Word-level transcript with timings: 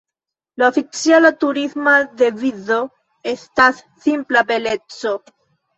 La 0.61 0.63
oficiala 0.71 1.31
turisma 1.43 1.95
devizo 2.23 2.81
estas 3.35 3.87
"Simpla 4.09 4.49
Beleco". 4.53 5.19